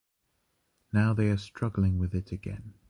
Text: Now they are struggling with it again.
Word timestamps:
Now 0.91 1.13
they 1.13 1.27
are 1.29 1.37
struggling 1.37 1.99
with 1.99 2.15
it 2.15 2.31
again. 2.31 2.73